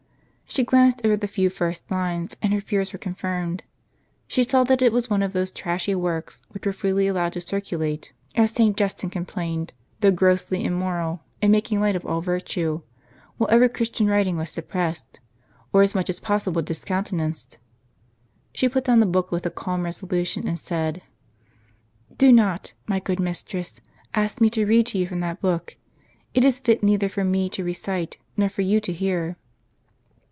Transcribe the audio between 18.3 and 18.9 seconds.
She put